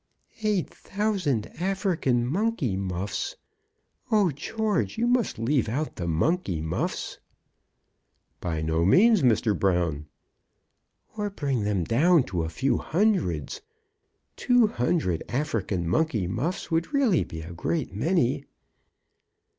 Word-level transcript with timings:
"Eight 0.41 0.67
thousand 0.67 1.45
African 1.61 2.25
monkey 2.25 2.75
muffs! 2.75 3.35
Oh, 4.11 4.31
George, 4.31 4.97
you 4.97 5.05
must 5.05 5.37
leave 5.37 5.69
out 5.69 5.97
the 5.97 6.07
monkey 6.07 6.59
muffs." 6.59 7.19
"By 8.39 8.63
no 8.63 8.83
means, 8.83 9.21
Mr. 9.21 9.53
Brown." 9.55 10.07
"Or 11.15 11.29
bring 11.29 11.65
them 11.65 11.83
down 11.83 12.23
to 12.33 12.41
a 12.41 12.49
few 12.49 12.79
hundreds. 12.79 13.61
Two 14.35 14.65
hundred 14.65 15.21
African 15.29 15.87
monkey 15.87 16.25
muffs 16.25 16.71
would 16.71 16.95
really 16.95 17.23
be 17.23 17.41
a 17.41 17.53
great 17.53 17.93
many." 17.93 18.45